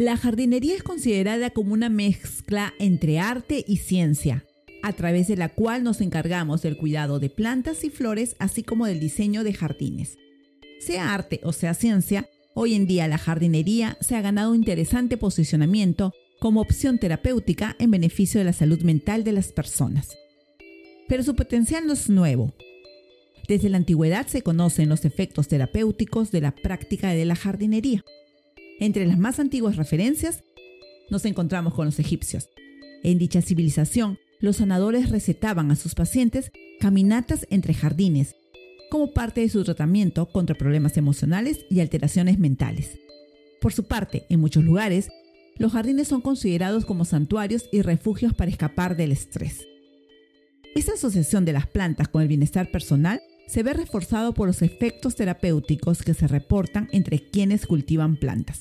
[0.00, 4.46] La jardinería es considerada como una mezcla entre arte y ciencia,
[4.82, 8.86] a través de la cual nos encargamos del cuidado de plantas y flores, así como
[8.86, 10.16] del diseño de jardines.
[10.78, 15.18] Sea arte o sea ciencia, hoy en día la jardinería se ha ganado un interesante
[15.18, 20.16] posicionamiento como opción terapéutica en beneficio de la salud mental de las personas.
[21.08, 22.54] Pero su potencial no es nuevo.
[23.48, 28.02] Desde la antigüedad se conocen los efectos terapéuticos de la práctica de la jardinería.
[28.80, 30.42] Entre las más antiguas referencias
[31.10, 32.48] nos encontramos con los egipcios.
[33.02, 38.36] En dicha civilización, los sanadores recetaban a sus pacientes caminatas entre jardines
[38.90, 42.98] como parte de su tratamiento contra problemas emocionales y alteraciones mentales.
[43.60, 45.10] Por su parte, en muchos lugares,
[45.58, 49.68] los jardines son considerados como santuarios y refugios para escapar del estrés.
[50.74, 55.16] Esta asociación de las plantas con el bienestar personal se ve reforzado por los efectos
[55.16, 58.60] terapéuticos que se reportan entre quienes cultivan plantas.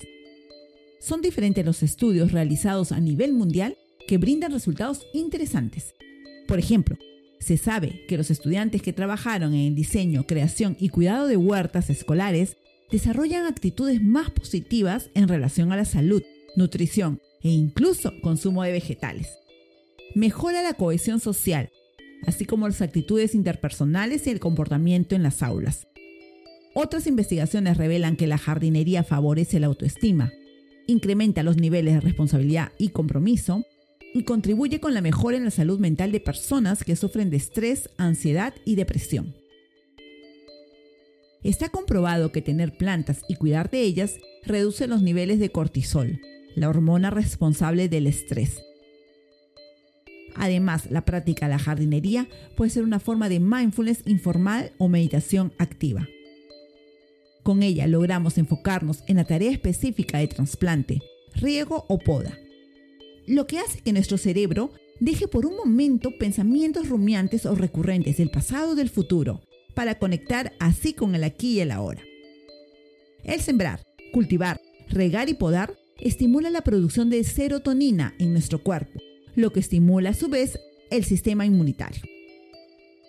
[0.99, 3.77] Son diferentes los estudios realizados a nivel mundial
[4.07, 5.93] que brindan resultados interesantes.
[6.47, 6.97] Por ejemplo,
[7.39, 11.91] se sabe que los estudiantes que trabajaron en el diseño, creación y cuidado de huertas
[11.91, 12.57] escolares
[12.91, 16.23] desarrollan actitudes más positivas en relación a la salud,
[16.55, 19.37] nutrición e incluso consumo de vegetales.
[20.15, 21.69] Mejora la cohesión social,
[22.25, 25.87] así como las actitudes interpersonales y el comportamiento en las aulas.
[26.73, 30.31] Otras investigaciones revelan que la jardinería favorece la autoestima,
[30.87, 33.65] incrementa los niveles de responsabilidad y compromiso,
[34.13, 37.89] y contribuye con la mejora en la salud mental de personas que sufren de estrés,
[37.97, 39.35] ansiedad y depresión.
[41.43, 46.19] Está comprobado que tener plantas y cuidar de ellas reduce los niveles de cortisol,
[46.55, 48.61] la hormona responsable del estrés.
[50.35, 55.53] Además, la práctica de la jardinería puede ser una forma de mindfulness informal o meditación
[55.57, 56.07] activa.
[57.43, 61.01] Con ella logramos enfocarnos en la tarea específica de trasplante,
[61.35, 62.37] riego o poda
[63.29, 68.31] lo que hace que nuestro cerebro deje por un momento pensamientos rumiantes o recurrentes del
[68.31, 69.41] pasado o del futuro,
[69.75, 72.01] para conectar así con el aquí y el ahora.
[73.23, 73.83] El sembrar,
[74.13, 74.59] cultivar,
[74.89, 78.99] regar y podar estimula la producción de serotonina en nuestro cuerpo,
[79.41, 82.01] lo que estimula a su vez el sistema inmunitario.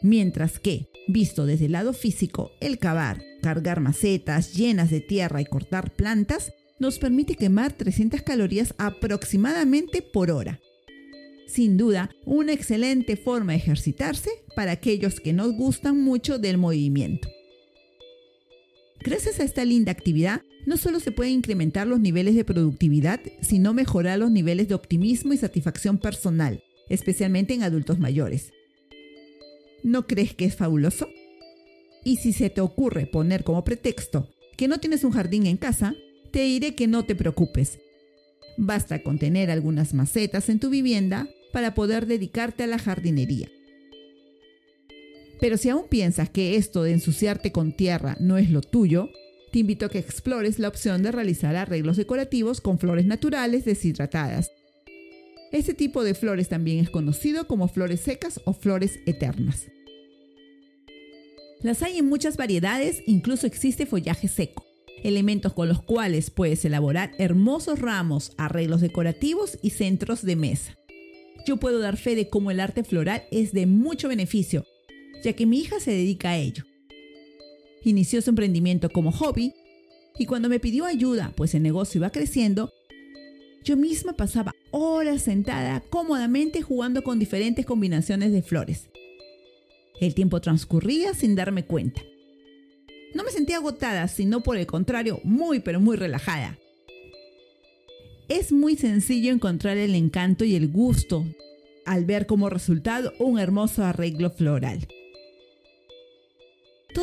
[0.03, 5.45] Mientras que, visto desde el lado físico, el cavar, cargar macetas llenas de tierra y
[5.45, 10.61] cortar plantas nos permite quemar 300 calorías aproximadamente por hora.
[11.47, 17.29] Sin duda, una excelente forma de ejercitarse para aquellos que nos gustan mucho del movimiento.
[19.01, 23.75] Gracias a esta linda actividad, no solo se pueden incrementar los niveles de productividad, sino
[23.75, 28.53] mejorar los niveles de optimismo y satisfacción personal, especialmente en adultos mayores.
[29.83, 31.09] ¿No crees que es fabuloso?
[32.05, 35.95] Y si se te ocurre poner como pretexto que no tienes un jardín en casa,
[36.31, 37.79] te diré que no te preocupes.
[38.59, 43.49] Basta con tener algunas macetas en tu vivienda para poder dedicarte a la jardinería.
[45.41, 49.09] Pero si aún piensas que esto de ensuciarte con tierra no es lo tuyo,
[49.53, 54.51] te invito a que explores la opción de realizar arreglos decorativos con flores naturales deshidratadas.
[55.53, 59.67] Este tipo de flores también es conocido como flores secas o flores eternas.
[61.63, 64.65] Las hay en muchas variedades, incluso existe follaje seco
[65.03, 70.77] elementos con los cuales puedes elaborar hermosos ramos, arreglos decorativos y centros de mesa.
[71.47, 74.65] Yo puedo dar fe de cómo el arte floral es de mucho beneficio,
[75.23, 76.65] ya que mi hija se dedica a ello.
[77.83, 79.55] Inició su emprendimiento como hobby
[80.19, 82.73] y cuando me pidió ayuda, pues el negocio iba creciendo,
[83.65, 88.89] yo misma pasaba horas sentada cómodamente jugando con diferentes combinaciones de flores.
[90.01, 92.03] El tiempo transcurría sin darme cuenta.
[93.15, 96.59] No me sentía agotada, sino por el contrario, muy pero muy relajada.
[98.29, 101.27] Es muy sencillo encontrar el encanto y el gusto
[101.85, 104.87] al ver como resultado un hermoso arreglo floral.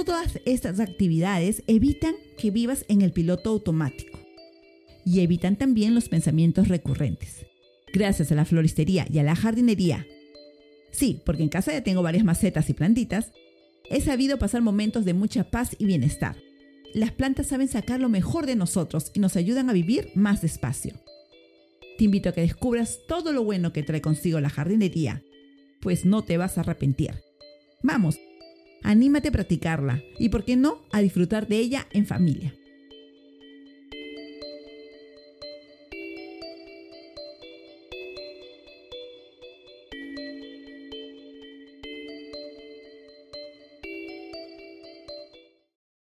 [0.06, 4.19] Todas estas actividades evitan que vivas en el piloto automático
[5.04, 7.45] y evitan también los pensamientos recurrentes.
[7.94, 10.06] Gracias a la floristería y a la jardinería.
[10.92, 13.31] Sí, porque en casa ya tengo varias macetas y plantitas,
[13.89, 16.36] He sabido pasar momentos de mucha paz y bienestar.
[16.94, 20.94] Las plantas saben sacar lo mejor de nosotros y nos ayudan a vivir más despacio.
[21.98, 25.24] Te invito a que descubras todo lo bueno que trae consigo la jardinería,
[25.81, 27.24] pues no te vas a arrepentir.
[27.81, 28.19] Vamos,
[28.88, 32.56] anímate a practicarla y, por qué no, a disfrutar de ella en familia.